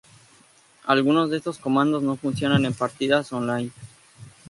Algunos 0.85 1.29
de 1.29 1.37
estos 1.37 1.59
comandos 1.59 2.01
no 2.01 2.15
funcionan 2.15 2.65
en 2.65 2.73
partidas 2.73 3.31
online. 3.33 3.69